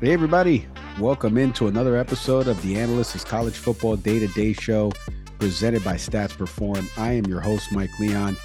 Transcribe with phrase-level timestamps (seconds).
[0.00, 0.66] Hey, everybody.
[0.98, 4.90] Welcome into another episode of the Analyst's College Football Day to Day Show
[5.38, 6.88] presented by Stats Perform.
[6.98, 8.36] I am your host, Mike Leon.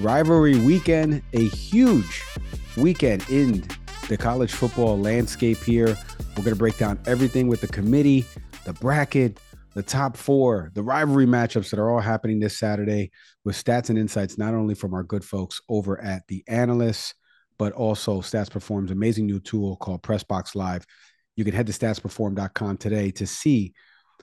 [0.00, 2.24] Rivalry weekend, a huge
[2.76, 3.64] weekend in
[4.08, 5.96] the college football landscape here.
[6.36, 8.26] We're going to break down everything with the committee,
[8.64, 9.38] the bracket,
[9.74, 13.12] the top four, the rivalry matchups that are all happening this Saturday
[13.44, 17.14] with stats and insights, not only from our good folks over at the Analysts,
[17.58, 20.86] but also Stats Perform's amazing new tool called Pressbox Live.
[21.36, 23.74] You can head to statsperform.com today to see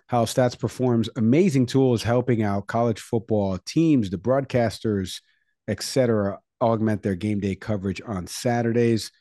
[0.07, 5.21] how Stats Perform's amazing tool is helping out college football teams, the broadcasters,
[5.67, 9.11] etc., augment their game day coverage on Saturdays.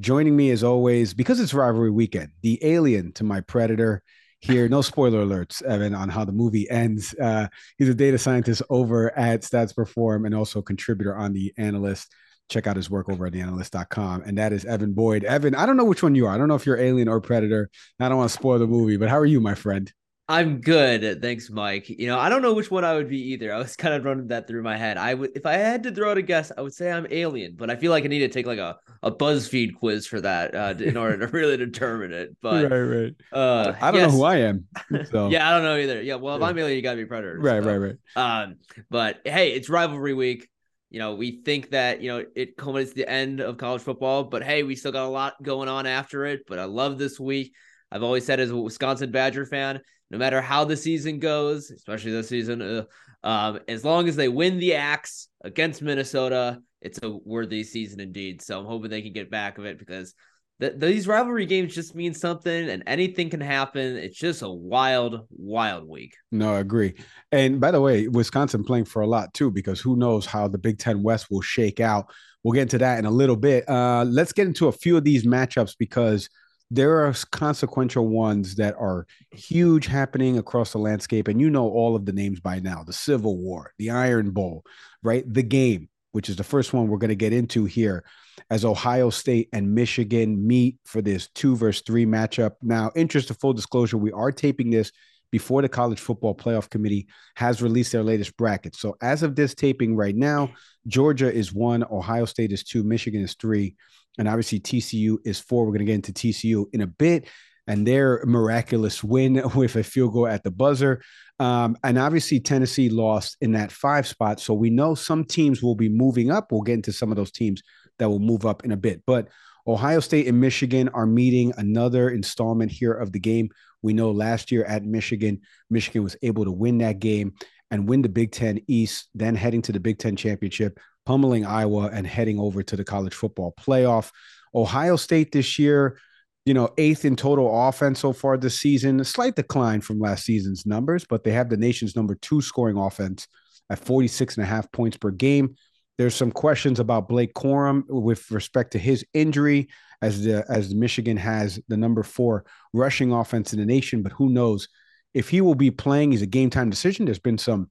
[0.00, 4.02] Joining me as always, because it's rivalry weekend, the alien to my predator
[4.40, 4.68] here.
[4.68, 7.14] No spoiler alerts, Evan, on how the movie ends.
[7.14, 12.12] Uh, he's a data scientist over at Stats Perform and also contributor on the Analyst
[12.48, 14.22] check out his work over at theanalyst.com.
[14.22, 15.24] And that is Evan Boyd.
[15.24, 16.34] Evan, I don't know which one you are.
[16.34, 17.70] I don't know if you're alien or predator.
[18.00, 19.92] I don't want to spoil the movie, but how are you, my friend?
[20.30, 21.22] I'm good.
[21.22, 21.88] Thanks, Mike.
[21.88, 23.52] You know, I don't know which one I would be either.
[23.52, 24.98] I was kind of running that through my head.
[24.98, 27.54] I would if I had to throw out a guess, I would say I'm alien,
[27.56, 30.54] but I feel like I need to take like a, a BuzzFeed quiz for that
[30.54, 32.36] uh, in order to really determine it.
[32.42, 33.14] But right, right.
[33.32, 34.12] Uh, I don't yes.
[34.12, 34.66] know who I am.
[35.10, 35.28] So.
[35.28, 36.02] yeah, I don't know either.
[36.02, 36.48] Yeah, well, if yeah.
[36.48, 37.38] I'm alien, you gotta be predator.
[37.38, 37.68] Right, so.
[37.68, 38.42] right, right.
[38.42, 38.56] Um,
[38.90, 40.48] but hey, it's rivalry week.
[40.90, 44.42] You know, we think that, you know, it culminates the end of college football, but
[44.42, 46.42] hey, we still got a lot going on after it.
[46.46, 47.52] But I love this week.
[47.90, 52.12] I've always said as a Wisconsin Badger fan, no matter how the season goes, especially
[52.12, 52.84] this season, uh,
[53.22, 58.40] um, as long as they win the axe against Minnesota, it's a worthy season indeed.
[58.40, 60.14] So I'm hoping they can get back of it because
[60.58, 63.96] these rivalry games just mean something and anything can happen.
[63.96, 66.16] It's just a wild, wild week.
[66.32, 66.94] No, I agree.
[67.30, 70.58] And by the way, Wisconsin playing for a lot too, because who knows how the
[70.58, 72.10] Big Ten West will shake out.
[72.42, 73.68] We'll get into that in a little bit.
[73.68, 76.28] Uh, let's get into a few of these matchups because
[76.70, 81.28] there are consequential ones that are huge happening across the landscape.
[81.28, 84.64] And you know all of the names by now the Civil War, the Iron Bowl,
[85.02, 85.24] right?
[85.26, 88.04] The game, which is the first one we're going to get into here
[88.50, 92.52] as Ohio State and Michigan meet for this two versus three matchup.
[92.62, 94.92] Now, interest of full disclosure, we are taping this
[95.30, 98.74] before the College Football Playoff Committee has released their latest bracket.
[98.74, 100.50] So, as of this taping right now,
[100.86, 103.76] Georgia is one, Ohio State is two, Michigan is three,
[104.18, 105.64] and obviously TCU is four.
[105.64, 107.28] We're going to get into TCU in a bit
[107.68, 111.00] and their miraculous win with a field goal at the buzzer.
[111.38, 114.40] Um, and obviously, Tennessee lost in that five spot.
[114.40, 116.50] So we know some teams will be moving up.
[116.50, 117.62] We'll get into some of those teams
[117.98, 119.02] that will move up in a bit.
[119.06, 119.28] But
[119.66, 123.50] Ohio State and Michigan are meeting another installment here of the game.
[123.82, 127.34] We know last year at Michigan, Michigan was able to win that game
[127.70, 131.90] and win the Big Ten East, then heading to the Big Ten Championship, pummeling Iowa
[131.92, 134.10] and heading over to the college football playoff.
[134.54, 135.98] Ohio State this year,
[136.48, 140.24] you know, eighth in total offense so far this season, a slight decline from last
[140.24, 143.28] season's numbers, but they have the nation's number two scoring offense
[143.70, 145.54] at 46 and a half points per game.
[145.98, 149.68] There's some questions about Blake Corum with respect to his injury,
[150.00, 154.02] as the as Michigan has the number four rushing offense in the nation.
[154.02, 154.68] But who knows
[155.12, 156.12] if he will be playing?
[156.12, 157.04] He's a game time decision.
[157.04, 157.68] There's been some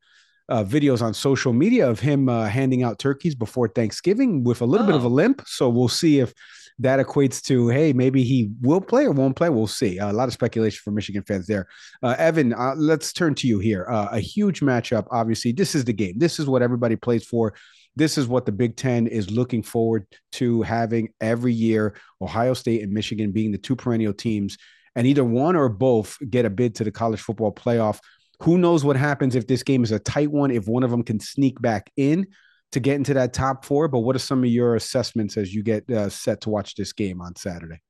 [0.49, 4.65] uh, videos on social media of him uh, handing out turkeys before Thanksgiving with a
[4.65, 4.88] little oh.
[4.88, 5.11] bit of a oh.
[5.11, 5.41] limp.
[5.47, 6.33] So we'll see if
[6.79, 9.49] that equates to hey maybe he will play or won't play.
[9.49, 9.99] We'll see.
[9.99, 11.67] Uh, a lot of speculation for Michigan fans there.
[12.03, 13.88] Uh, Evan, uh, let's turn to you here.
[13.89, 15.07] Uh, a huge matchup.
[15.11, 16.13] Obviously, this is the game.
[16.17, 17.53] This is what everybody plays for
[17.97, 22.83] this is what the Big Ten is looking forward to having every year Ohio State
[22.83, 24.55] and Michigan being the two perennial teams,
[24.95, 27.99] and either one or both get a bid to the college football playoff.
[28.44, 31.01] Who knows what happens if this game is a tight one, if one of them
[31.01, 32.27] can sneak back in
[32.72, 33.88] to get into that top four?
[33.88, 36.94] But what are some of your assessments as you get uh, set to watch this
[36.94, 37.81] game on Saturday?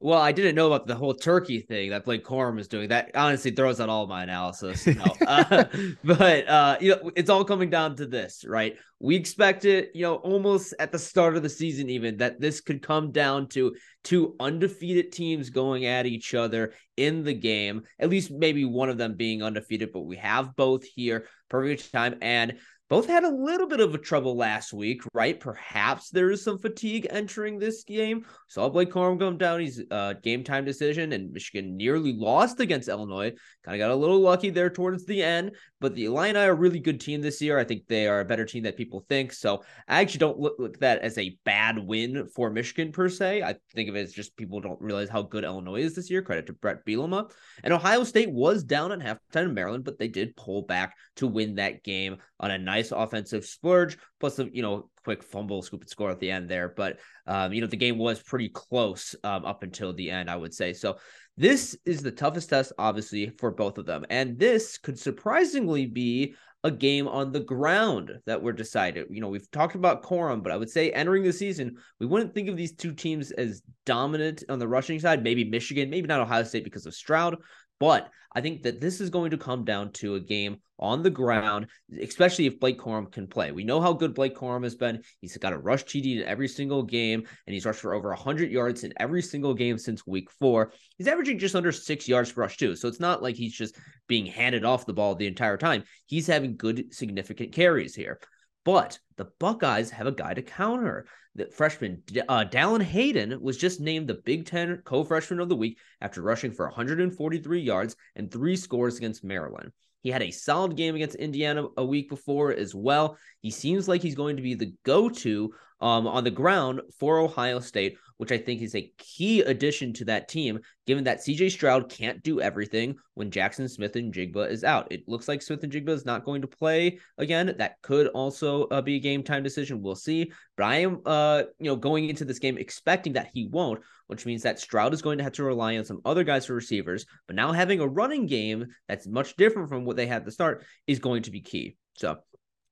[0.00, 2.88] Well, I didn't know about the whole turkey thing that Blake Corum is doing.
[2.88, 4.86] That honestly throws out all my analysis.
[4.86, 5.16] Know?
[5.26, 5.64] uh,
[6.04, 8.76] but uh, you know, it's all coming down to this, right?
[9.00, 12.80] We expected, you know, almost at the start of the season, even that this could
[12.80, 13.74] come down to
[14.04, 17.82] two undefeated teams going at each other in the game.
[17.98, 21.26] At least maybe one of them being undefeated, but we have both here.
[21.48, 22.58] Perfect time and
[22.88, 25.38] both had a little bit of a trouble last week, right?
[25.38, 28.24] Perhaps there is some fatigue entering this game.
[28.48, 29.60] Saw Blake Corum come down.
[29.60, 33.32] He's uh, game time decision, and Michigan nearly lost against Illinois.
[33.62, 35.54] Kind of got a little lucky there towards the end.
[35.80, 37.58] But the Illini are a really good team this year.
[37.58, 39.32] I think they are a better team than people think.
[39.32, 43.08] So I actually don't look, look at that as a bad win for Michigan per
[43.08, 43.42] se.
[43.42, 46.22] I think of it as just people don't realize how good Illinois is this year.
[46.22, 47.30] Credit to Brett Bielema.
[47.62, 51.26] And Ohio State was down at halftime in Maryland, but they did pull back to
[51.26, 55.80] win that game on a nice offensive splurge, plus the you know quick fumble, scoop
[55.80, 56.72] and score at the end there.
[56.76, 60.36] But um, you know, the game was pretty close um, up until the end, I
[60.36, 60.72] would say.
[60.72, 60.98] So
[61.36, 64.04] this is the toughest test, obviously, for both of them.
[64.10, 69.06] And this could surprisingly be a game on the ground that we're decided.
[69.10, 72.34] You know, we've talked about Corum, but I would say entering the season, we wouldn't
[72.34, 75.22] think of these two teams as dominant on the rushing side.
[75.22, 77.36] Maybe Michigan, maybe not Ohio State because of Stroud,
[77.78, 81.10] but I think that this is going to come down to a game on the
[81.10, 81.66] ground,
[82.00, 83.50] especially if Blake Corum can play.
[83.52, 85.02] We know how good Blake Corum has been.
[85.20, 88.50] He's got a rush TD in every single game, and he's rushed for over 100
[88.50, 90.72] yards in every single game since week four.
[90.96, 92.76] He's averaging just under six yards per rush, too.
[92.76, 93.76] So it's not like he's just
[94.06, 95.84] being handed off the ball the entire time.
[96.06, 98.20] He's having good, significant carries here.
[98.64, 101.06] But the Buckeyes have a guy to counter.
[101.38, 105.78] The freshman uh, Dallan Hayden was just named the Big Ten co-freshman of the week
[106.00, 109.70] after rushing for 143 yards and three scores against Maryland.
[110.02, 113.16] He had a solid game against Indiana a week before as well.
[113.40, 117.60] He seems like he's going to be the go-to um, on the ground for Ohio
[117.60, 121.88] State, which I think is a key addition to that team, given that CJ Stroud
[121.88, 124.92] can't do everything when Jackson Smith-Njigba is out.
[124.92, 127.54] It looks like Smith-Njigba is not going to play again.
[127.58, 129.82] That could also uh, be a game time decision.
[129.82, 130.32] We'll see.
[130.56, 134.26] But I am, uh, you know, going into this game expecting that he won't, which
[134.26, 137.06] means that Stroud is going to have to rely on some other guys for receivers.
[137.26, 140.64] But now having a running game that's much different from what they had to start
[140.86, 141.76] is going to be key.
[141.96, 142.18] So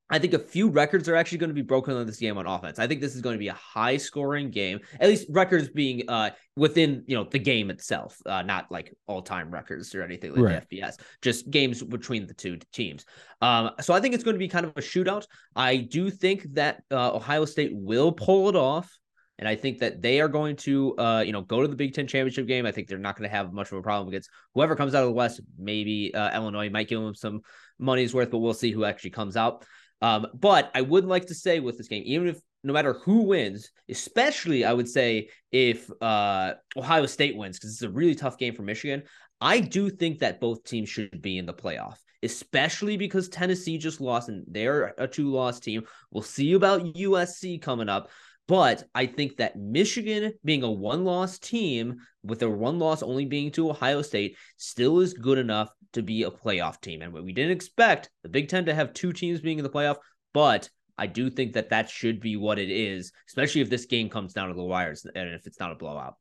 [0.08, 2.46] I think a few records are actually going to be broken on this game on
[2.46, 2.78] offense.
[2.78, 6.08] I think this is going to be a high scoring game, at least records being
[6.08, 10.32] uh, within you know the game itself, uh, not like all time records or anything
[10.32, 10.68] like right.
[10.70, 13.04] the FBS, just games between the two teams.
[13.42, 15.26] Um, so I think it's going to be kind of a shootout.
[15.56, 18.90] I do think that uh, Ohio State will pull it off.
[19.38, 21.92] And I think that they are going to, uh, you know, go to the Big
[21.92, 22.64] Ten championship game.
[22.64, 25.02] I think they're not going to have much of a problem against whoever comes out
[25.02, 25.42] of the West.
[25.58, 27.42] Maybe uh, Illinois might give them some
[27.78, 29.66] money's worth, but we'll see who actually comes out.
[30.02, 33.22] Um, but I would like to say with this game, even if no matter who
[33.22, 38.38] wins, especially I would say if uh, Ohio State wins, because it's a really tough
[38.38, 39.04] game for Michigan,
[39.40, 44.00] I do think that both teams should be in the playoff, especially because Tennessee just
[44.00, 45.84] lost and they're a two loss team.
[46.10, 48.10] We'll see about USC coming up.
[48.48, 53.24] But I think that Michigan being a one loss team, with their one loss only
[53.24, 57.02] being to Ohio State, still is good enough to be a playoff team.
[57.02, 59.96] And we didn't expect the Big Ten to have two teams being in the playoff,
[60.32, 64.08] but I do think that that should be what it is, especially if this game
[64.08, 66.14] comes down to the wires and if it's not a blowout.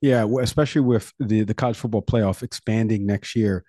[0.00, 3.64] Yeah, especially with the the college football playoff expanding next year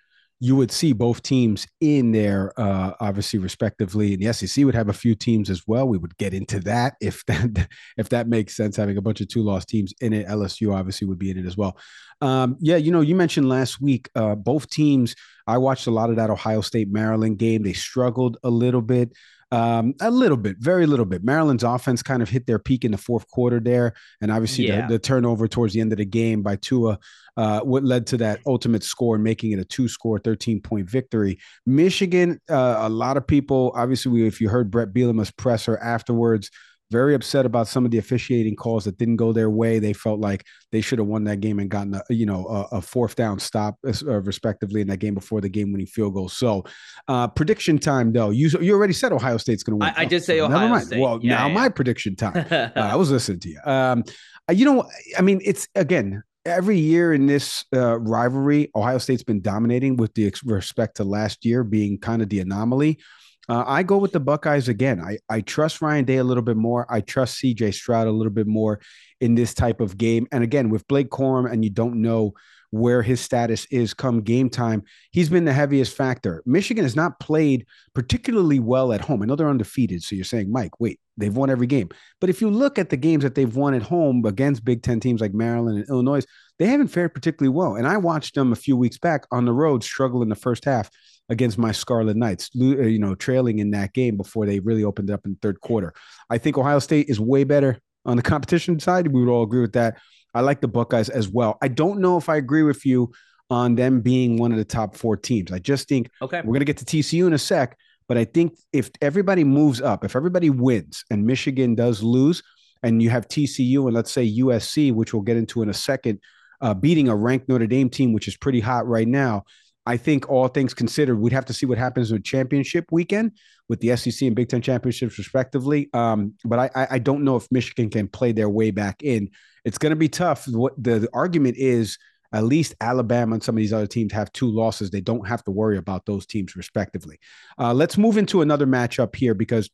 [0.46, 4.14] you would see both teams in there, uh, obviously, respectively.
[4.14, 5.88] And the SEC would have a few teams as well.
[5.88, 8.78] We would get into that if that if that makes sense.
[8.78, 11.48] Having a bunch of two lost teams in it, LSU obviously would be in it
[11.48, 11.80] as well.
[12.22, 15.16] Um, yeah, you know, you mentioned last week uh, both teams.
[15.48, 17.64] I watched a lot of that Ohio State Maryland game.
[17.64, 19.14] They struggled a little bit.
[19.56, 21.24] Um, a little bit, very little bit.
[21.24, 24.86] Maryland's offense kind of hit their peak in the fourth quarter there, and obviously yeah.
[24.86, 27.00] the, the, turnover towards the end of the game by Tua,
[27.38, 31.40] uh, what led to that ultimate score, making it a two-score, thirteen-point victory.
[31.66, 36.51] Michigan, uh, a lot of people, obviously, if you heard Brett Bielema's presser afterwards,
[36.92, 39.80] very upset about some of the officiating calls that didn't go their way.
[39.80, 42.78] They felt like they should have won that game and gotten a you know a,
[42.78, 46.30] a fourth down stop uh, respectively in that game before the game winning field goal.
[46.30, 46.64] So
[47.08, 48.30] uh, prediction time though.
[48.30, 49.94] You you already said Ohio State's going to win.
[49.96, 50.88] I, I, did say Ohio Never mind.
[50.88, 51.00] State.
[51.00, 51.54] Well, yeah, now yeah.
[51.54, 52.46] my prediction time.
[52.52, 53.60] uh, I was listening to you.
[53.66, 54.04] Um,
[54.50, 59.24] uh, you know, I mean, it's again every year in this uh, rivalry, Ohio State's
[59.24, 63.00] been dominating with the respect to last year being kind of the anomaly.
[63.48, 65.00] Uh, I go with the Buckeyes again.
[65.00, 66.86] I, I trust Ryan Day a little bit more.
[66.90, 68.80] I trust CJ Stroud a little bit more
[69.22, 70.28] in this type of game.
[70.32, 72.34] And again, with Blake Corum, and you don't know
[72.72, 76.44] where his status is come game time, he's been the heaviest factor.
[76.46, 79.22] Michigan has not played particularly well at home.
[79.22, 80.04] I know they're undefeated.
[80.04, 81.90] So you're saying, Mike, wait, they've won every game.
[82.20, 85.00] But if you look at the games that they've won at home against Big Ten
[85.00, 86.25] teams like Maryland and Illinois,
[86.60, 87.76] they haven't fared particularly well.
[87.76, 90.66] And I watched them a few weeks back on the road struggle in the first
[90.66, 90.90] half
[91.30, 95.12] against my Scarlet Knights, uh, you know, trailing in that game before they really opened
[95.12, 95.94] up in the third quarter.
[96.30, 99.08] I think Ohio State is way better on the competition side.
[99.08, 99.98] We would all agree with that.
[100.34, 101.58] I like the Buckeyes as well.
[101.62, 103.12] I don't know if I agree with you
[103.50, 105.52] on them being one of the top four teams.
[105.52, 106.40] I just think okay.
[106.40, 109.82] we're going to get to TCU in a sec, but I think if everybody moves
[109.82, 112.42] up, if everybody wins and Michigan does lose,
[112.84, 116.20] and you have TCU and let's say USC, which we'll get into in a second,
[116.62, 119.44] uh, beating a ranked Notre Dame team, which is pretty hot right now,
[119.86, 123.34] I think all things considered, we'd have to see what happens with championship weekend
[123.70, 125.90] with the SEC and Big Ten championships respectively.
[125.94, 129.30] Um, but I, I don't know if Michigan can play their way back in.
[129.64, 130.48] It's going to be tough.
[130.48, 131.98] What the, the argument is,
[132.34, 134.90] at least Alabama and some of these other teams have two losses.
[134.90, 137.20] They don't have to worry about those teams respectively.
[137.58, 139.70] Uh, let's move into another matchup here because,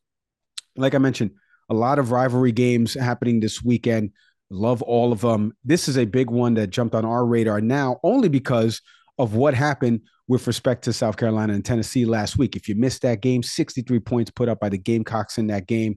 [0.76, 1.32] like I mentioned,
[1.70, 4.10] A lot of rivalry games happening this weekend.
[4.52, 5.56] Love all of them.
[5.64, 8.82] This is a big one that jumped on our radar now only because
[9.18, 12.54] of what happened with respect to South Carolina and Tennessee last week.
[12.54, 15.96] If you missed that game, 63 points put up by the Gamecocks in that game.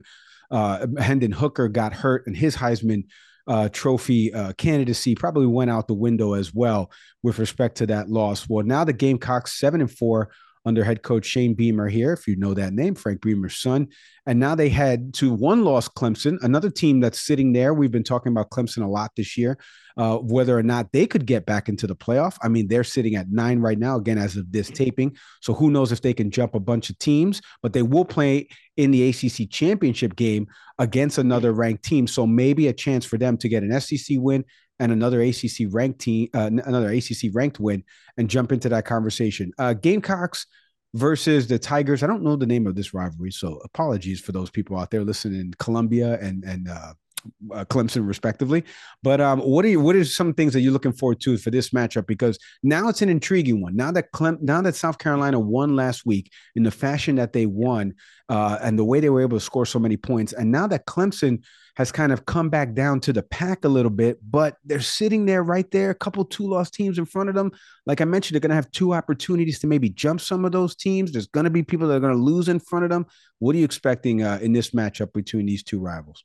[0.50, 3.04] Uh, Hendon Hooker got hurt, and his Heisman
[3.46, 6.90] uh, Trophy uh, candidacy probably went out the window as well
[7.22, 8.48] with respect to that loss.
[8.48, 10.30] Well, now the Gamecocks seven and four
[10.66, 13.88] under head coach Shane Beamer here, if you know that name, Frank Beamer's son.
[14.26, 17.72] And now they head to one loss Clemson, another team that's sitting there.
[17.72, 19.56] We've been talking about Clemson a lot this year,
[19.96, 22.36] uh, whether or not they could get back into the playoff.
[22.42, 25.16] I mean, they're sitting at nine right now, again, as of this taping.
[25.40, 28.48] So who knows if they can jump a bunch of teams, but they will play
[28.76, 30.48] in the ACC championship game
[30.80, 32.08] against another ranked team.
[32.08, 34.44] So maybe a chance for them to get an SEC win
[34.78, 37.84] and another ACC ranked team, uh, another ACC ranked win,
[38.16, 39.52] and jump into that conversation.
[39.58, 40.46] Uh, Gamecocks
[40.94, 42.02] versus the Tigers.
[42.02, 45.04] I don't know the name of this rivalry, so apologies for those people out there
[45.04, 46.94] listening in Columbia and and uh,
[47.52, 48.64] uh, Clemson, respectively.
[49.02, 51.50] But um, what are you, what are some things that you're looking forward to for
[51.50, 52.06] this matchup?
[52.06, 53.76] Because now it's an intriguing one.
[53.76, 57.46] Now that Clem, now that South Carolina won last week in the fashion that they
[57.46, 57.94] won,
[58.28, 60.86] uh, and the way they were able to score so many points, and now that
[60.86, 61.42] Clemson
[61.76, 65.26] has kind of come back down to the pack a little bit, but they're sitting
[65.26, 67.52] there right there, a couple two loss teams in front of them.
[67.84, 70.74] Like I mentioned, they're going to have two opportunities to maybe jump some of those
[70.74, 71.12] teams.
[71.12, 73.04] There's going to be people that are going to lose in front of them.
[73.40, 76.24] What are you expecting uh, in this matchup between these two rivals?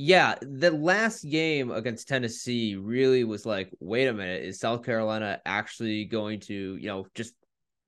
[0.00, 5.40] Yeah, the last game against Tennessee really was like, wait a minute, is South Carolina
[5.44, 7.34] actually going to, you know, just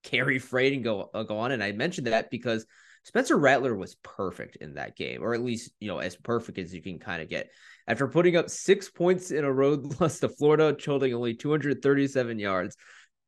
[0.02, 1.52] carry freight and go uh, go on?
[1.52, 2.66] And I mentioned that because
[3.04, 6.74] Spencer Rattler was perfect in that game, or at least, you know, as perfect as
[6.74, 7.48] you can kind of get.
[7.86, 12.76] After putting up six points in a road loss to Florida, totaling only 237 yards.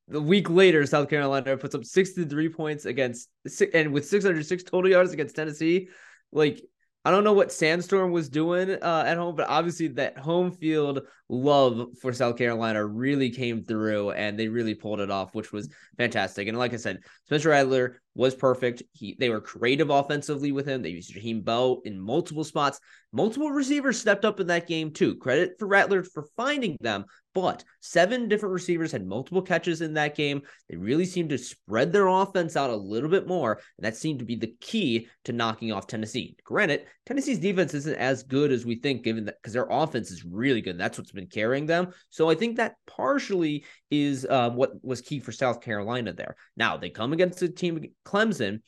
[0.08, 3.28] The week later, South Carolina puts up 63 points against,
[3.72, 5.88] and with 606 total yards against Tennessee.
[6.32, 6.60] Like,
[7.04, 11.00] I don't know what Sandstorm was doing uh, at home, but obviously that home field
[11.28, 15.68] love for South Carolina really came through and they really pulled it off, which was
[15.96, 16.46] fantastic.
[16.46, 18.84] And like I said, Spencer Rattler was perfect.
[18.92, 20.82] He they were creative offensively with him.
[20.82, 22.78] They used Jaheim Bell in multiple spots.
[23.12, 25.16] Multiple receivers stepped up in that game too.
[25.16, 30.14] Credit for Rattler for finding them, but seven different receivers had multiple catches in that
[30.14, 30.42] game.
[30.68, 34.18] They really seemed to spread their offense out a little bit more, and that seemed
[34.18, 36.36] to be the key to knocking off Tennessee.
[36.44, 40.24] Granted, Tennessee's defense isn't as good as we think, given that because their offense is
[40.24, 40.78] really good.
[40.78, 41.92] That's what's been carrying them.
[42.10, 46.36] So I think that partially is uh, what was key for South Carolina there.
[46.56, 48.60] Now they come against a team Clemson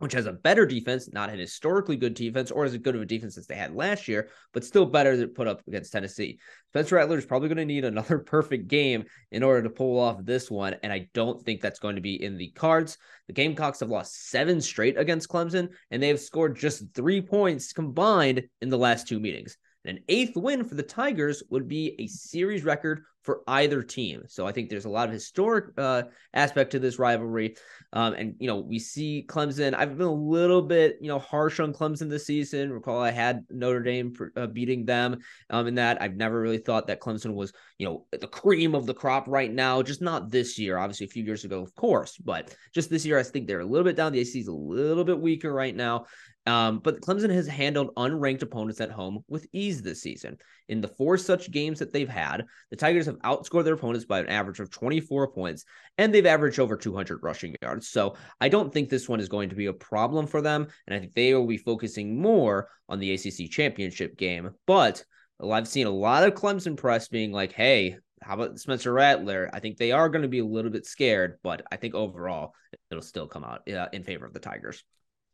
[0.00, 3.06] which has a better defense, not an historically good defense or as good of a
[3.06, 6.38] defense as they had last year, but still better to put up against Tennessee.
[6.68, 10.24] Spencer Rattler is probably going to need another perfect game in order to pull off
[10.24, 12.96] this one, and I don't think that's going to be in the cards.
[13.26, 17.72] The Gamecocks have lost seven straight against Clemson, and they have scored just three points
[17.74, 19.58] combined in the last two meetings.
[19.84, 24.22] An eighth win for the Tigers would be a series record for either team.
[24.28, 27.56] So I think there's a lot of historic uh, aspect to this rivalry.
[27.92, 29.74] Um, and, you know, we see Clemson.
[29.74, 32.72] I've been a little bit, you know, harsh on Clemson this season.
[32.72, 35.18] Recall I had Notre Dame uh, beating them
[35.50, 36.00] um, in that.
[36.00, 39.52] I've never really thought that Clemson was, you know, the cream of the crop right
[39.52, 39.82] now.
[39.82, 40.78] Just not this year.
[40.78, 42.16] Obviously, a few years ago, of course.
[42.16, 44.12] But just this year, I think they're a little bit down.
[44.12, 46.06] The ACC is a little bit weaker right now.
[46.46, 50.38] Um, but Clemson has handled unranked opponents at home with ease this season.
[50.68, 54.20] In the four such games that they've had, the Tigers have outscored their opponents by
[54.20, 55.64] an average of 24 points,
[55.98, 57.88] and they've averaged over 200 rushing yards.
[57.88, 60.94] So I don't think this one is going to be a problem for them, and
[60.94, 64.50] I think they will be focusing more on the ACC championship game.
[64.66, 65.04] But
[65.42, 69.50] I've seen a lot of Clemson press being like, hey, how about Spencer Rattler?
[69.52, 72.54] I think they are going to be a little bit scared, but I think overall
[72.90, 74.84] it'll still come out uh, in favor of the Tigers.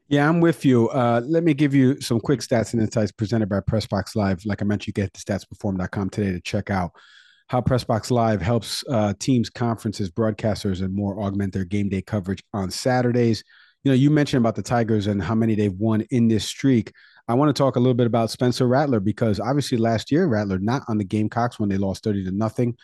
[0.09, 0.89] Yeah, I'm with you.
[0.91, 4.45] Uh, let me give you some quick stats and insights presented by PressBox Live.
[4.45, 6.93] Like I mentioned, you get to statsperform.com today to check out
[7.49, 12.43] how PressBox Live helps uh, teams, conferences, broadcasters, and more augment their game day coverage
[12.53, 13.43] on Saturdays.
[13.83, 16.93] You know, you mentioned about the Tigers and how many they've won in this streak.
[17.27, 20.61] I want to talk a little bit about Spencer Rattler because obviously last year Rattler
[20.61, 22.77] not on the Gamecocks when they lost 30 to nothing.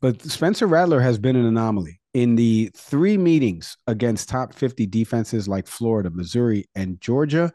[0.00, 5.48] But Spencer Rattler has been an anomaly in the three meetings against top 50 defenses
[5.48, 7.52] like Florida, Missouri, and Georgia.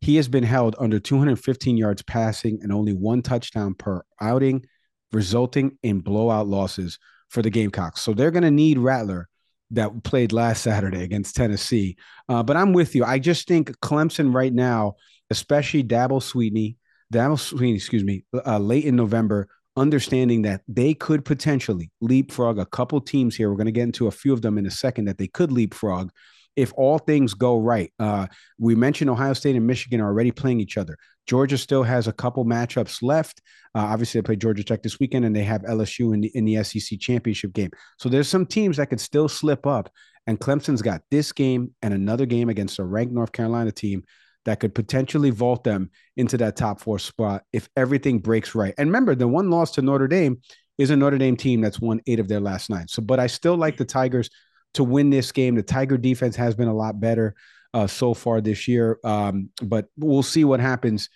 [0.00, 4.64] He has been held under 215 yards passing and only one touchdown per outing,
[5.12, 8.00] resulting in blowout losses for the Gamecocks.
[8.00, 9.28] So they're going to need Rattler
[9.72, 11.96] that played last Saturday against Tennessee.
[12.28, 13.04] Uh, but I'm with you.
[13.04, 14.94] I just think Clemson right now,
[15.30, 16.76] especially Dabo Swinney,
[17.12, 22.66] Dabo Swinney, excuse me, uh, late in November, understanding that they could potentially leapfrog a
[22.66, 23.50] couple teams here.
[23.50, 25.52] We're going to get into a few of them in a second that they could
[25.52, 26.10] leapfrog
[26.56, 27.92] if all things go right.
[27.98, 28.26] Uh,
[28.58, 30.96] we mentioned Ohio State and Michigan are already playing each other.
[31.26, 33.40] Georgia still has a couple matchups left.
[33.74, 36.44] Uh, obviously, they play Georgia Tech this weekend, and they have LSU in the in
[36.44, 37.70] the SEC championship game.
[37.98, 39.90] So there's some teams that could still slip up.
[40.26, 44.04] And Clemson's got this game and another game against a ranked North Carolina team
[44.44, 48.74] that could potentially vault them into that top four spot if everything breaks right.
[48.78, 50.40] And remember, the one loss to Notre Dame
[50.78, 52.88] is a Notre Dame team that's won eight of their last nine.
[52.88, 54.30] So, but I still like the Tigers
[54.74, 55.54] to win this game.
[55.54, 57.34] The Tiger defense has been a lot better
[57.74, 61.08] uh, so far this year, um, but we'll see what happens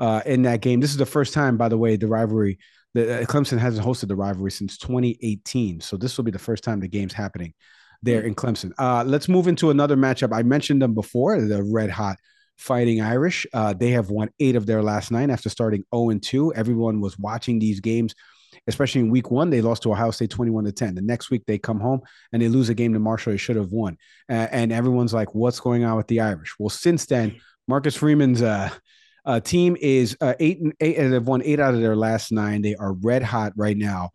[0.00, 0.80] uh, in that game.
[0.80, 2.58] This is the first time, by the way, the rivalry.
[2.94, 6.64] The, uh, Clemson hasn't hosted the rivalry since 2018, so this will be the first
[6.64, 7.54] time the game's happening
[8.02, 8.28] there hmm.
[8.28, 8.72] in Clemson.
[8.76, 10.34] Uh, let's move into another matchup.
[10.34, 12.18] I mentioned them before, the Red Hot
[12.56, 13.46] Fighting Irish.
[13.52, 16.54] Uh, they have won eight of their last nine after starting 0 and 2.
[16.54, 18.14] Everyone was watching these games,
[18.66, 19.50] especially in week one.
[19.50, 20.94] They lost to Ohio State 21 to 10.
[20.94, 22.00] The next week, they come home
[22.32, 23.96] and they lose a game to Marshall they should have won.
[24.28, 26.54] Uh, and everyone's like, what's going on with the Irish?
[26.58, 28.70] Well, since then, Marcus Freeman's uh,
[29.24, 32.32] uh, team is uh, eight and eight, and they've won eight out of their last
[32.32, 32.62] nine.
[32.62, 34.10] They are red hot right now.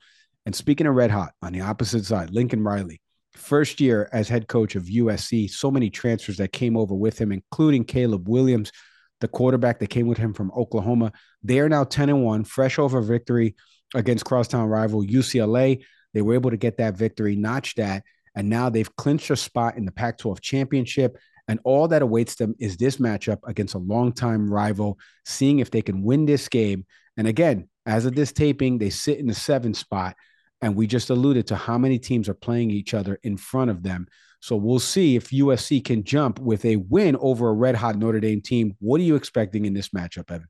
[0.45, 3.01] And speaking of red hot, on the opposite side, Lincoln Riley
[3.37, 7.31] first year as head coach of USC, so many transfers that came over with him,
[7.31, 8.71] including Caleb Williams,
[9.19, 11.11] the quarterback that came with him from Oklahoma.
[11.43, 13.55] They are now 10 and 1, fresh over victory
[13.95, 15.83] against crosstown rival UCLA.
[16.13, 18.03] They were able to get that victory, notch that,
[18.35, 21.17] and now they've clinched a spot in the Pac 12 championship.
[21.47, 25.81] And all that awaits them is this matchup against a longtime rival, seeing if they
[25.81, 26.85] can win this game.
[27.15, 30.15] And again, as of this taping, they sit in the seventh spot.
[30.61, 33.83] And we just alluded to how many teams are playing each other in front of
[33.83, 34.07] them.
[34.39, 38.19] So we'll see if USC can jump with a win over a red hot Notre
[38.19, 38.75] Dame team.
[38.79, 40.47] What are you expecting in this matchup, Evan?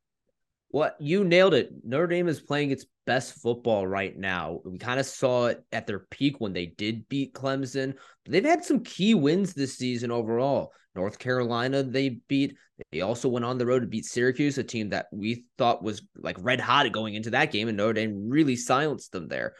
[0.69, 1.71] Well, you nailed it.
[1.83, 4.59] Notre Dame is playing its best football right now.
[4.65, 7.95] We kind of saw it at their peak when they did beat Clemson.
[8.25, 10.73] They've had some key wins this season overall.
[10.93, 12.57] North Carolina, they beat.
[12.91, 16.01] They also went on the road to beat Syracuse, a team that we thought was
[16.17, 19.53] like red hot going into that game, and Notre Dame really silenced them there.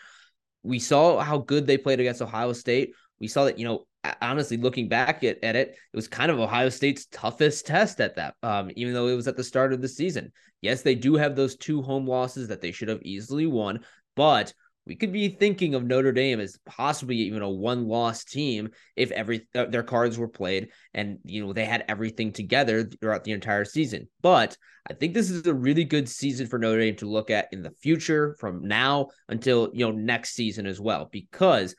[0.64, 2.94] We saw how good they played against Ohio State.
[3.20, 3.88] We saw that, you know,
[4.22, 8.16] honestly, looking back at, at it, it was kind of Ohio State's toughest test at
[8.16, 10.32] that, um, even though it was at the start of the season.
[10.62, 13.82] Yes, they do have those two home losses that they should have easily won,
[14.16, 14.54] but
[14.88, 19.48] we could be thinking of Notre Dame as possibly even a one-loss team if every
[19.54, 24.08] their cards were played and you know they had everything together throughout the entire season.
[24.22, 24.58] But
[24.90, 27.62] I think this is a really good season for Notre Dame to look at in
[27.62, 31.76] the future from now until you know next season as well because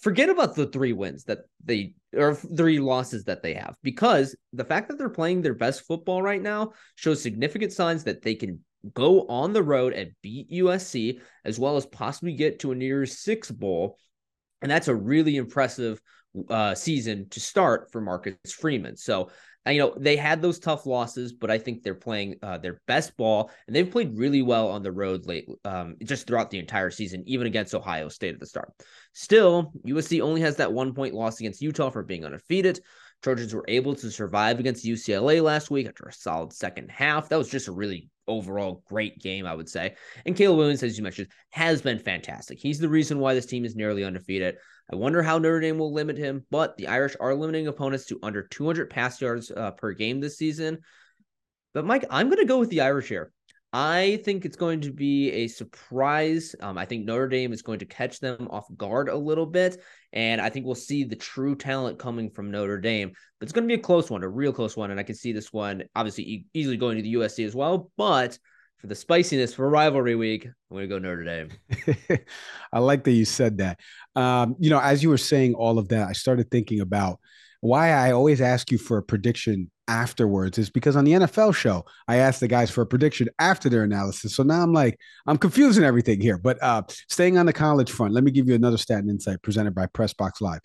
[0.00, 4.64] forget about the three wins that they or three losses that they have because the
[4.64, 8.60] fact that they're playing their best football right now shows significant signs that they can
[8.92, 12.86] go on the road and beat USC, as well as possibly get to a New
[12.86, 13.98] Year's Six bowl.
[14.62, 16.00] And that's a really impressive
[16.48, 18.96] uh, season to start for Marcus Freeman.
[18.96, 19.30] So,
[19.66, 23.16] you know, they had those tough losses, but I think they're playing uh, their best
[23.16, 26.90] ball, and they've played really well on the road late, um, just throughout the entire
[26.90, 28.70] season, even against Ohio State at the start.
[29.12, 32.80] Still, USC only has that one point loss against Utah for being undefeated.
[33.22, 37.28] Trojans were able to survive against UCLA last week after a solid second half.
[37.28, 39.94] That was just a really overall great game, I would say.
[40.24, 42.58] And Caleb Williams, as you mentioned, has been fantastic.
[42.58, 44.56] He's the reason why this team is nearly undefeated.
[44.92, 48.20] I wonder how Notre Dame will limit him, but the Irish are limiting opponents to
[48.22, 50.78] under 200 pass yards uh, per game this season.
[51.74, 53.32] But Mike, I'm going to go with the Irish here.
[53.72, 56.54] I think it's going to be a surprise.
[56.60, 59.82] Um, I think Notre Dame is going to catch them off guard a little bit,
[60.12, 63.12] and I think we'll see the true talent coming from Notre Dame.
[63.38, 65.14] But it's going to be a close one, a real close one, and I can
[65.14, 67.90] see this one obviously e- easily going to the USC as well.
[67.96, 68.38] But
[68.78, 72.18] for the spiciness for rivalry week, I'm going to go Notre Dame.
[72.72, 73.80] I like that you said that.
[74.14, 77.18] Um, you know, as you were saying all of that, I started thinking about
[77.60, 81.84] why I always ask you for a prediction afterwards is because on the NFL show,
[82.08, 84.34] I asked the guys for a prediction after their analysis.
[84.34, 86.38] So now I'm like, I'm confusing everything here.
[86.38, 89.42] But uh, staying on the college front, let me give you another stat and insight
[89.42, 90.60] presented by Pressbox Live.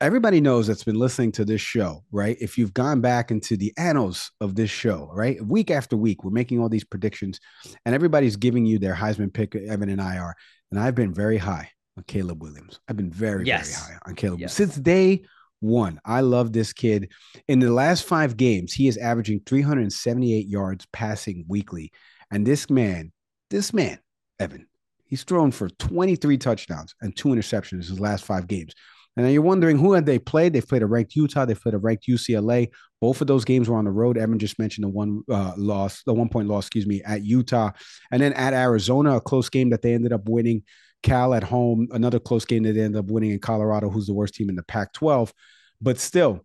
[0.00, 2.36] Everybody knows that's been listening to this show, right?
[2.38, 5.40] If you've gone back into the annals of this show, right?
[5.44, 7.40] Week after week, we're making all these predictions
[7.86, 10.34] and everybody's giving you their Heisman pick, Evan and I are.
[10.70, 12.78] And I've been very high on Caleb Williams.
[12.88, 13.80] I've been very, yes.
[13.80, 14.52] very high on Caleb yes.
[14.52, 15.24] since day
[15.60, 16.00] one.
[16.04, 17.10] I love this kid.
[17.48, 21.92] In the last five games, he is averaging 378 yards passing weekly.
[22.30, 23.12] And this man,
[23.50, 23.98] this man,
[24.38, 24.66] Evan,
[25.04, 28.74] he's thrown for 23 touchdowns and two interceptions in his last five games.
[29.16, 30.52] And you're wondering who had they played?
[30.52, 31.46] They've played a ranked Utah.
[31.46, 32.68] They've played a ranked UCLA.
[33.00, 34.18] Both of those games were on the road.
[34.18, 37.70] Evan just mentioned the one uh, loss, the one point loss, excuse me, at Utah,
[38.10, 40.64] and then at Arizona, a close game that they ended up winning.
[41.06, 44.12] Cal at home, another close game that they ended up winning in Colorado, who's the
[44.12, 45.32] worst team in the Pac 12.
[45.80, 46.44] But still,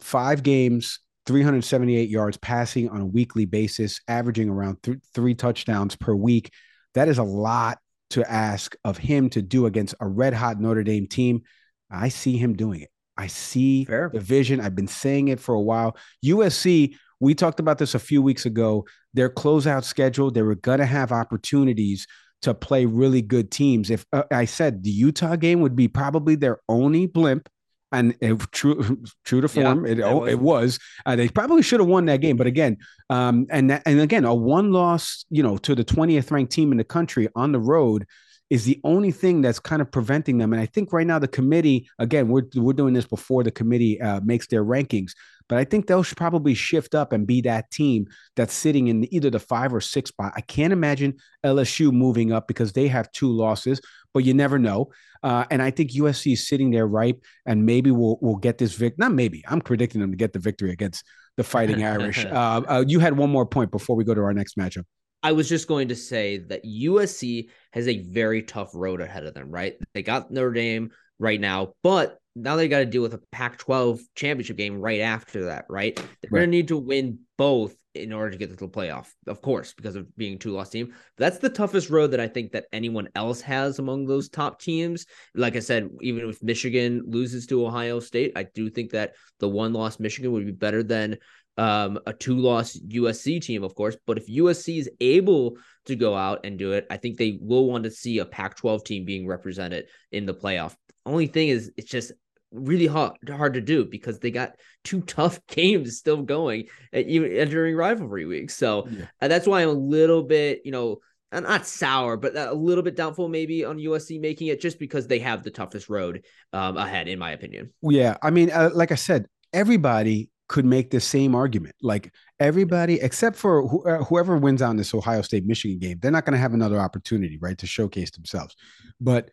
[0.00, 6.14] five games, 378 yards passing on a weekly basis, averaging around th- three touchdowns per
[6.14, 6.50] week.
[6.94, 10.84] That is a lot to ask of him to do against a red hot Notre
[10.84, 11.42] Dame team.
[11.90, 12.90] I see him doing it.
[13.18, 14.10] I see Fair.
[14.10, 14.58] the vision.
[14.58, 15.98] I've been saying it for a while.
[16.24, 18.86] USC, we talked about this a few weeks ago.
[19.12, 22.06] Their closeout schedule, they were going to have opportunities
[22.42, 23.90] to play really good teams.
[23.90, 27.48] If uh, I said the Utah game would be probably their only blimp,
[27.92, 30.78] and it, true true to form, yeah, it, oh, it was.
[31.06, 32.76] Uh, they probably should have won that game, but again,
[33.10, 36.72] um, and that, and again, a one loss, you know, to the twentieth ranked team
[36.72, 38.06] in the country on the road
[38.50, 40.52] is the only thing that's kind of preventing them.
[40.52, 44.00] And I think right now the committee, again, we're we're doing this before the committee
[44.00, 45.12] uh, makes their rankings,
[45.48, 48.06] but I think they'll probably shift up and be that team
[48.36, 50.32] that's sitting in either the five or six spot.
[50.36, 53.80] I can't imagine LSU moving up because they have two losses,
[54.12, 54.90] but you never know.
[55.22, 58.74] Uh, and I think USC is sitting there ripe, and maybe we'll we'll get this
[58.74, 58.98] vic.
[58.98, 59.42] Not maybe.
[59.48, 61.04] I'm predicting them to get the victory against
[61.36, 62.24] the Fighting Irish.
[62.28, 64.84] Uh, uh, you had one more point before we go to our next matchup.
[65.22, 69.34] I was just going to say that USC has a very tough road ahead of
[69.34, 69.76] them, right?
[69.94, 73.58] They got Notre Dame right now, but now they got to deal with a Pac
[73.58, 75.96] 12 championship game right after that, right?
[75.96, 76.40] They're right.
[76.40, 79.72] going to need to win both in order to get to the playoff, of course,
[79.72, 80.88] because of being a two loss team.
[81.16, 84.60] But that's the toughest road that I think that anyone else has among those top
[84.60, 85.06] teams.
[85.34, 89.48] Like I said, even if Michigan loses to Ohio State, I do think that the
[89.48, 91.18] one loss Michigan would be better than
[91.56, 93.96] um, a two loss USC team, of course.
[94.06, 97.66] But if USC is able to go out and do it, I think they will
[97.66, 100.76] want to see a Pac 12 team being represented in the playoff.
[101.04, 102.12] Only thing is, it's just
[102.50, 107.32] really hard hard to do because they got two tough games still going at, even
[107.32, 108.50] entering rivalry week.
[108.50, 109.28] So yeah.
[109.28, 110.98] that's why I'm a little bit, you know,
[111.32, 115.18] not sour, but a little bit doubtful maybe on USC making it just because they
[115.18, 117.72] have the toughest road um, ahead, in my opinion.
[117.82, 121.74] Yeah, I mean, uh, like I said, everybody could make the same argument.
[121.82, 126.10] Like everybody, except for wh- uh, whoever wins on this Ohio State Michigan game, they're
[126.10, 128.56] not going to have another opportunity, right, to showcase themselves.
[129.00, 129.30] But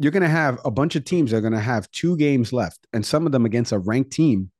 [0.00, 2.52] you're going to have a bunch of teams that are going to have two games
[2.52, 4.50] left, and some of them against a ranked team.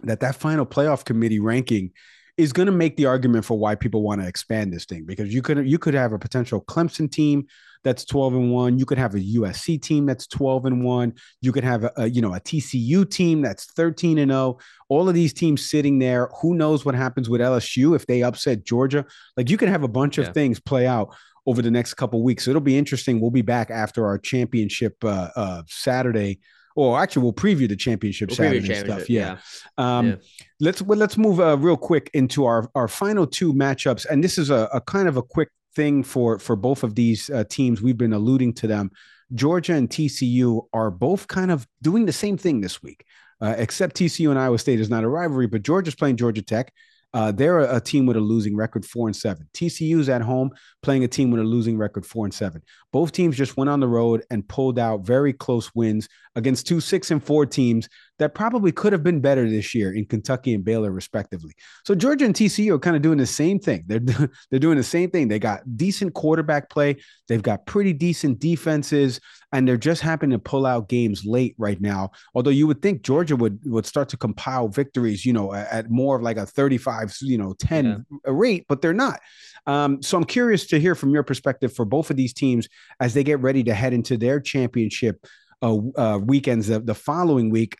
[0.00, 1.92] That that final playoff committee ranking
[2.36, 5.32] is going to make the argument for why people want to expand this thing because
[5.32, 7.46] you could you could have a potential Clemson team
[7.82, 11.52] that's 12 and 1 you could have a USC team that's 12 and 1 you
[11.52, 15.14] could have a, a, you know a TCU team that's 13 and 0 all of
[15.14, 19.48] these teams sitting there who knows what happens with LSU if they upset Georgia like
[19.48, 21.14] you can have a bunch of things play out
[21.46, 24.96] over the next couple weeks so it'll be interesting we'll be back after our championship
[25.04, 26.40] uh, uh, Saturday
[26.76, 29.10] or actually we'll preview the championship we'll Saturday championship, stuff.
[29.10, 29.38] Yeah.
[29.78, 29.98] yeah.
[29.98, 30.16] Um, yeah.
[30.60, 34.38] Let's well, let's move uh, real quick into our our final two matchups, and this
[34.38, 37.82] is a, a kind of a quick thing for for both of these uh, teams.
[37.82, 38.90] We've been alluding to them.
[39.34, 43.04] Georgia and TCU are both kind of doing the same thing this week,
[43.40, 46.72] uh, except TCU and Iowa State is not a rivalry, but Georgia's playing Georgia Tech.
[47.16, 49.48] Uh, they're a, a, team with a losing record, four and seven.
[49.54, 50.50] TCU's at home
[50.82, 52.60] playing a team with a losing record, four and seven.
[52.92, 56.78] Both teams just went on the road and pulled out very close wins against two
[56.78, 60.64] six and four teams that probably could have been better this year in Kentucky and
[60.64, 61.52] Baylor, respectively.
[61.84, 63.84] So Georgia and TCU are kind of doing the same thing.
[63.86, 64.00] They're
[64.50, 65.28] they're doing the same thing.
[65.28, 66.96] They got decent quarterback play.
[67.28, 69.20] They've got pretty decent defenses,
[69.52, 72.10] and they're just happening to pull out games late right now.
[72.34, 76.16] Although you would think Georgia would would start to compile victories, you know, at more
[76.16, 78.32] of like a 35, you know, 10 yeah.
[78.32, 79.20] rate, but they're not.
[79.66, 82.68] Um, so I'm curious to hear from your perspective for both of these teams
[83.00, 85.26] as they get ready to head into their championship
[85.62, 87.76] uh, uh, weekends the, the following week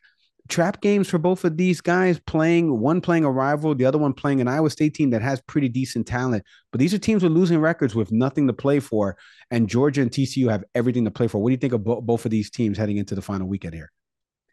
[0.48, 4.12] trap games for both of these guys playing one playing a rival the other one
[4.12, 6.44] playing an iowa state team that has pretty decent talent.
[6.72, 9.16] But these are teams with losing records with nothing to play for
[9.50, 11.38] and georgia and tcu have everything to play for.
[11.38, 13.74] What do you think of bo- both of these teams heading into the final weekend
[13.74, 13.90] here?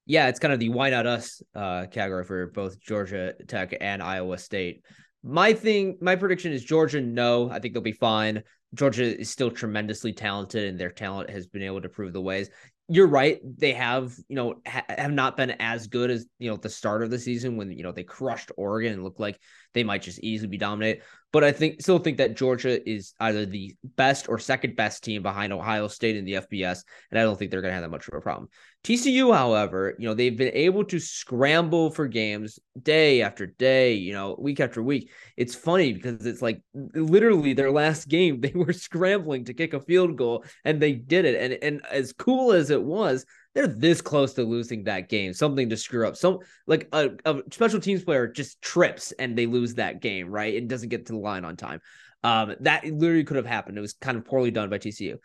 [0.06, 4.02] Yeah it's kind of the why not us uh, category for both georgia tech and
[4.02, 4.84] iowa state.
[5.24, 8.44] My thing my prediction is georgia no i think they'll be fine.
[8.74, 12.50] Georgia is still tremendously talented and their talent has been able to prove the ways
[12.94, 13.40] you're right.
[13.44, 17.02] They have, you know, ha- have not been as good as, you know, the start
[17.02, 19.40] of the season when, you know, they crushed Oregon and looked like
[19.74, 21.04] they might just easily be dominated.
[21.34, 25.24] But I think still think that Georgia is either the best or second best team
[25.24, 27.90] behind Ohio State in the FBS, and I don't think they're going to have that
[27.90, 28.50] much of a problem.
[28.84, 34.14] TCU, however, you know they've been able to scramble for games day after day, you
[34.14, 35.10] know, week after week.
[35.36, 36.62] It's funny because it's like
[36.94, 41.26] literally their last game they were scrambling to kick a field goal and they did
[41.26, 45.34] it, and and as cool as it was, they're this close to losing that game.
[45.34, 46.16] Something to screw up.
[46.16, 50.54] Some like a, a, special teams player just trips and they lose that game, right?
[50.54, 51.80] It doesn't get to the line on time.
[52.24, 53.78] Um, that literally could have happened.
[53.78, 55.18] It was kind of poorly done by TCU.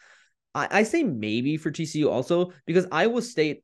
[0.54, 3.62] I, I say maybe for TCU also because Iowa State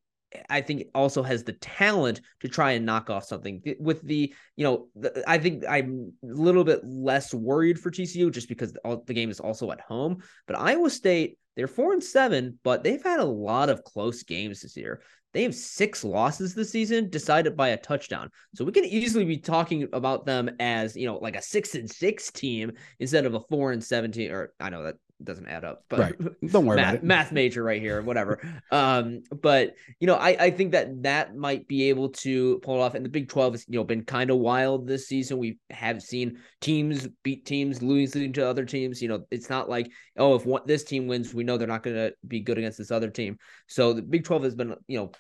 [0.51, 4.65] I think also has the talent to try and knock off something with the, you
[4.65, 9.03] know, the, I think I'm a little bit less worried for TCU just because the,
[9.07, 10.23] the game is also at home.
[10.47, 14.63] But Iowa State, they're four and seven, but they've had a lot of close games
[14.63, 15.01] this year.
[15.33, 18.31] They have six losses this season decided by a touchdown.
[18.55, 21.91] So we can easily be talking about them as, you know, like a six and
[21.91, 24.95] six team instead of a four and 17, or I know that
[25.25, 26.15] doesn't add up, but right.
[26.51, 27.05] don't worry math, about it.
[27.05, 28.41] Math major right here, whatever.
[28.71, 32.81] um, but you know, I, I think that that might be able to pull it
[32.83, 32.95] off.
[32.95, 35.39] And the Big Twelve has you know been kind of wild this season.
[35.39, 39.01] We have seen teams beat teams, losing to other teams.
[39.03, 41.83] You know, it's not like oh, if one, this team wins, we know they're not
[41.83, 43.39] going to be good against this other team.
[43.69, 45.13] So the Big Twelve has been you know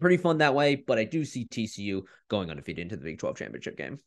[0.00, 0.76] pretty fun that way.
[0.76, 4.00] But I do see TCU going undefeated into the Big Twelve championship game.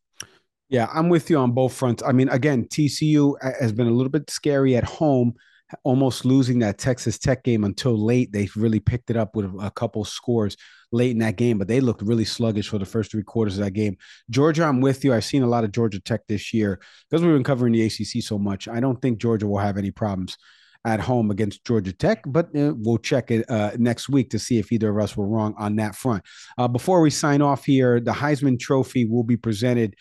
[0.73, 2.01] Yeah, I'm with you on both fronts.
[2.01, 5.35] I mean, again, TCU has been a little bit scary at home,
[5.83, 8.31] almost losing that Texas Tech game until late.
[8.31, 10.57] They really picked it up with a couple scores
[10.91, 13.63] late in that game, but they looked really sluggish for the first three quarters of
[13.65, 13.97] that game.
[14.31, 15.13] Georgia, I'm with you.
[15.13, 18.23] I've seen a lot of Georgia Tech this year because we've been covering the ACC
[18.23, 18.67] so much.
[18.67, 20.37] I don't think Georgia will have any problems
[20.85, 24.57] at home against Georgia Tech, but uh, we'll check it uh, next week to see
[24.57, 26.23] if either of us were wrong on that front.
[26.57, 29.95] Uh, before we sign off here, the Heisman Trophy will be presented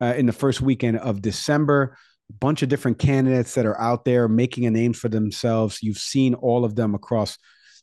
[0.00, 1.96] uh, in the first weekend of December.
[2.30, 5.82] A bunch of different candidates that are out there making a name for themselves.
[5.82, 7.38] You've seen all of them across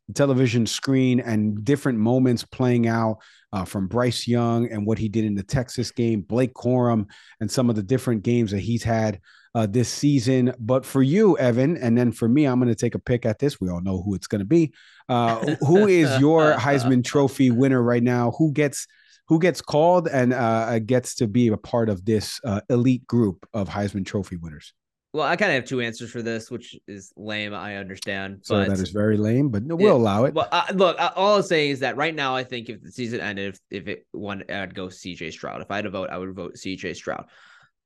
[0.07, 3.17] the television screen and different moments playing out
[3.53, 7.07] uh, from Bryce Young and what he did in the Texas game, Blake Corum,
[7.39, 9.19] and some of the different games that he's had
[9.55, 10.53] uh, this season.
[10.59, 13.39] But for you, Evan, and then for me, I'm going to take a pick at
[13.39, 13.59] this.
[13.59, 14.73] We all know who it's going to be.
[15.07, 18.31] Uh, who is your Heisman Trophy winner right now?
[18.37, 18.85] Who gets
[19.27, 23.47] who gets called and uh, gets to be a part of this uh, elite group
[23.53, 24.73] of Heisman Trophy winners?
[25.13, 27.53] Well, I kind of have two answers for this, which is lame.
[27.53, 28.39] I understand.
[28.43, 30.33] So that is very lame, but we'll it, allow it.
[30.33, 32.91] Well, uh, look, uh, all I'm saying is that right now, I think if the
[32.91, 35.61] season ended, if, if it won, I'd go CJ Stroud.
[35.61, 37.27] If I had to vote, I would vote CJ Stroud.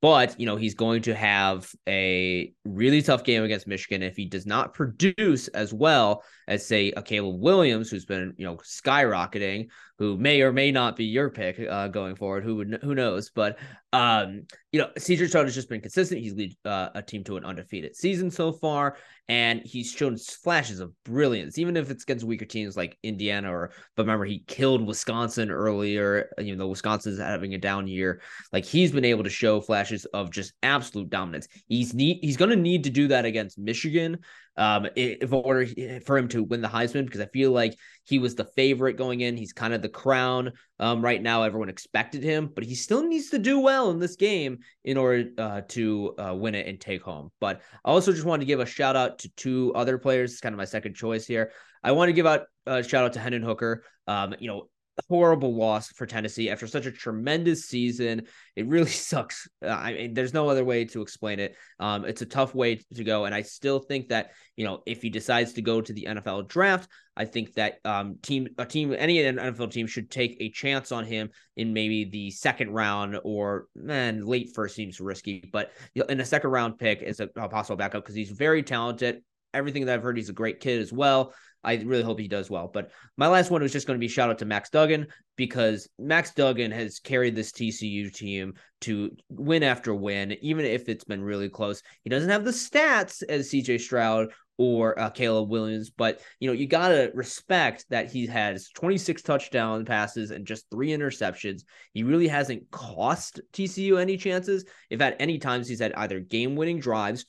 [0.01, 4.25] But, you know, he's going to have a really tough game against Michigan if he
[4.25, 9.67] does not produce as well as, say, a Caleb Williams, who's been, you know, skyrocketing,
[9.99, 12.43] who may or may not be your pick uh, going forward.
[12.43, 13.29] Who would, who knows?
[13.29, 13.59] But,
[13.93, 16.21] um, you know, CJ Stroud has just been consistent.
[16.21, 20.79] He's led uh, a team to an undefeated season so far, and he's shown flashes
[20.79, 23.71] of brilliance, even if it's against weaker teams like Indiana or.
[23.95, 26.31] But remember, he killed Wisconsin earlier.
[26.39, 28.21] You know, Wisconsin's having a down year.
[28.51, 31.47] Like he's been able to show flashes of just absolute dominance.
[31.67, 34.17] He's need he's going to need to do that against Michigan
[34.59, 35.65] um, in order
[36.05, 39.21] for him to win the Heisman, because I feel like he was the favorite going
[39.21, 39.37] in.
[39.37, 41.43] He's kind of the crown um, right now.
[41.43, 45.29] Everyone expected him, but he still needs to do well in this game in order
[45.37, 47.31] uh, to uh, win it and take home.
[47.39, 50.33] But I also just wanted to give a shout out to two other players.
[50.33, 51.51] It's kind of my second choice here.
[51.81, 53.83] I want to give out a shout out to Hendon Hooker.
[54.07, 54.67] Um, you know,
[55.07, 58.27] horrible loss for Tennessee after such a tremendous season.
[58.55, 59.47] It really sucks.
[59.63, 61.55] Uh, I mean, there's no other way to explain it.
[61.79, 65.01] Um, it's a tough way to go, and I still think that you know if
[65.01, 68.95] he decides to go to the NFL draft, I think that um, team a team
[68.97, 73.67] any NFL team should take a chance on him in maybe the second round or
[73.75, 75.71] man late first seems risky, but
[76.07, 79.21] in a second round pick is a, a possible backup because he's very talented.
[79.53, 81.33] Everything that I've heard, he's a great kid as well.
[81.63, 82.69] I really hope he does well.
[82.73, 85.89] But my last one was just going to be shout out to Max Duggan because
[85.97, 91.21] Max Duggan has carried this TCU team to win after win, even if it's been
[91.21, 91.81] really close.
[92.03, 96.53] He doesn't have the stats as CJ Stroud or uh, Caleb Williams, but you know
[96.53, 101.61] you gotta respect that he has 26 touchdown passes and just three interceptions.
[101.93, 104.65] He really hasn't cost TCU any chances.
[104.89, 107.25] If at any times he's had either game-winning drives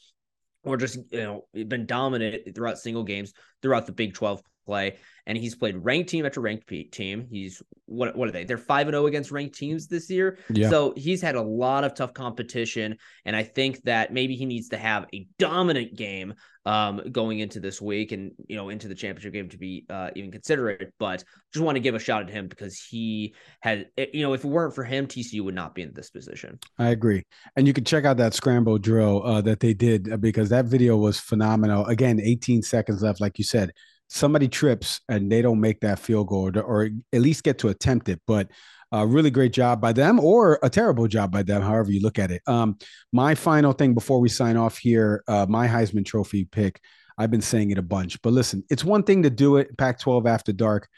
[0.64, 4.96] or just you know been dominant throughout single games throughout the Big 12 play.
[5.26, 7.26] And he's played ranked team after ranked team.
[7.30, 8.44] He's what what are they?
[8.44, 10.38] They're five and zero oh against ranked teams this year.
[10.48, 10.70] Yeah.
[10.70, 14.68] So he's had a lot of tough competition, and I think that maybe he needs
[14.70, 16.34] to have a dominant game
[16.66, 20.10] um, going into this week and you know into the championship game to be uh,
[20.16, 20.92] even considerate.
[20.98, 24.32] But just want to give a shout at him because he had eh, you know
[24.32, 26.58] if it weren't for him, TCU would not be in this position.
[26.78, 27.24] I agree,
[27.56, 30.64] and you can check out that scramble drill uh, that they did uh, because that
[30.64, 31.84] video was phenomenal.
[31.86, 33.72] Again, 18 seconds left, like you said
[34.10, 37.68] somebody trips and they don't make that field goal or, or at least get to
[37.68, 38.20] attempt it.
[38.26, 38.50] But
[38.92, 42.18] a really great job by them or a terrible job by them, however you look
[42.18, 42.42] at it.
[42.46, 42.76] Um,
[43.12, 46.80] my final thing before we sign off here, uh, my Heisman Trophy pick,
[47.16, 50.00] I've been saying it a bunch, but listen, it's one thing to do it Pac
[50.00, 50.88] 12 after dark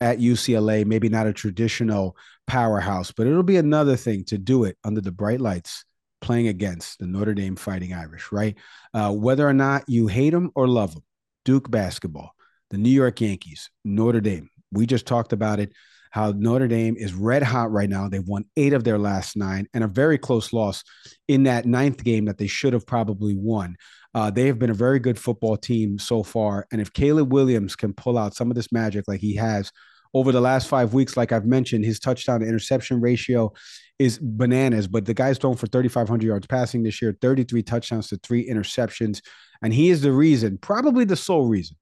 [0.00, 4.76] at UCLA, maybe not a traditional powerhouse, but it'll be another thing to do it
[4.84, 5.84] under the bright lights
[6.20, 8.56] playing against the Notre Dame Fighting Irish, right?
[8.94, 11.02] Uh, whether or not you hate them or love them,
[11.44, 12.34] Duke basketball
[12.70, 15.72] the New York Yankees, Notre Dame, We just talked about it.
[16.12, 18.08] How Notre Dame is red hot right now.
[18.08, 20.82] They've won eight of their last nine and a very close loss
[21.28, 23.76] in that ninth game that they should have probably won.
[24.12, 26.66] Uh, they have been a very good football team so far.
[26.72, 29.70] And if Caleb Williams can pull out some of this magic like he has
[30.12, 33.52] over the last five weeks, like I've mentioned, his touchdown to interception ratio
[34.00, 34.88] is bananas.
[34.88, 39.20] But the guy's thrown for 3,500 yards passing this year, 33 touchdowns to three interceptions.
[39.62, 41.76] And he is the reason, probably the sole reason,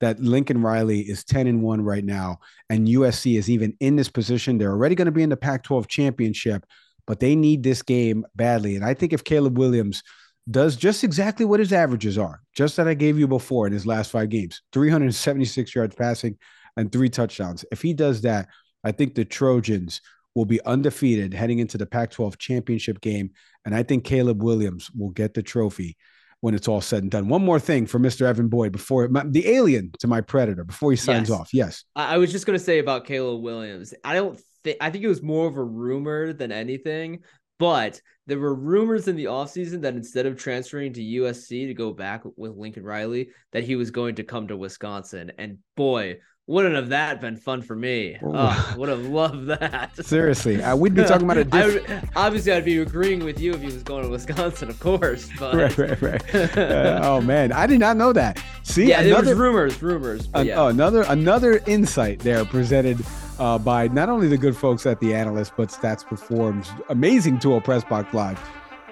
[0.00, 2.38] that Lincoln Riley is 10 and 1 right now.
[2.68, 4.58] And USC is even in this position.
[4.58, 6.66] They're already going to be in the Pac 12 championship,
[7.06, 8.76] but they need this game badly.
[8.76, 10.02] And I think if Caleb Williams
[10.50, 13.86] does just exactly what his averages are, just that I gave you before in his
[13.86, 16.36] last five games 376 yards passing
[16.76, 17.64] and three touchdowns.
[17.70, 18.48] If he does that,
[18.82, 20.00] I think the Trojans
[20.34, 23.30] will be undefeated heading into the Pac 12 championship game.
[23.64, 25.96] And I think Caleb Williams will get the trophy
[26.44, 27.26] when it's all said and done.
[27.26, 28.26] One more thing for Mr.
[28.26, 31.40] Evan Boyd before my, the alien to my predator before he signs yes.
[31.40, 31.54] off.
[31.54, 31.84] Yes.
[31.96, 33.94] I, I was just going to say about Caleb Williams.
[34.04, 37.20] I don't think, I think it was more of a rumor than anything,
[37.58, 41.94] but there were rumors in the offseason that instead of transferring to USC to go
[41.94, 45.32] back with Lincoln Riley, that he was going to come to Wisconsin.
[45.38, 48.18] And boy, wouldn't have that been fun for me?
[48.22, 49.92] Oh, would have loved that.
[50.04, 53.54] Seriously, uh, we'd be talking about a diff- would, obviously, I'd be agreeing with you
[53.54, 55.30] if he was going to Wisconsin, of course.
[55.38, 55.54] But...
[55.54, 56.56] Right, right, right.
[56.56, 58.42] uh, oh man, I did not know that.
[58.62, 60.28] See, yeah, another, there was rumors, rumors.
[60.34, 60.60] An, yeah.
[60.60, 62.98] Oh, another another insight there presented
[63.38, 67.60] uh, by not only the good folks at the analyst, but Stats Perform's amazing tool,
[67.60, 68.38] Pressbox Live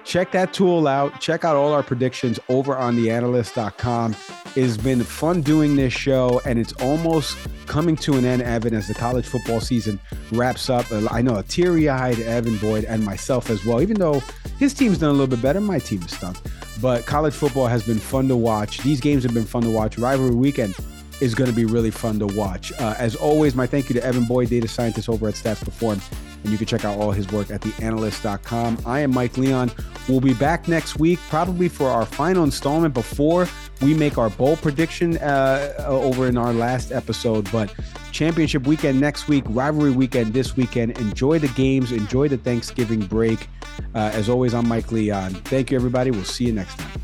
[0.03, 1.19] check that tool out.
[1.19, 4.15] Check out all our predictions over on theanalyst.com.
[4.55, 8.87] It's been fun doing this show, and it's almost coming to an end, Evan, as
[8.87, 9.99] the college football season
[10.31, 10.85] wraps up.
[11.11, 14.21] I know a teary eyed Evan Boyd and myself as well, even though
[14.59, 15.59] his team's done a little bit better.
[15.59, 16.37] My team is stunk.
[16.81, 18.79] But college football has been fun to watch.
[18.79, 19.97] These games have been fun to watch.
[19.97, 20.75] Rivalry weekend
[21.21, 22.71] is going to be really fun to watch.
[22.73, 25.99] Uh, as always, my thank you to Evan Boyd, data scientist over at Stats Perform
[26.43, 28.79] and you can check out all his work at theanalyst.com.
[28.85, 29.71] I am Mike Leon.
[30.07, 33.47] We'll be back next week, probably for our final installment before
[33.81, 37.49] we make our bowl prediction uh, over in our last episode.
[37.51, 37.73] But
[38.11, 40.97] championship weekend next week, rivalry weekend this weekend.
[40.99, 43.47] Enjoy the games, enjoy the Thanksgiving break.
[43.95, 45.33] Uh, as always, I'm Mike Leon.
[45.33, 46.11] Thank you, everybody.
[46.11, 47.01] We'll see you next time.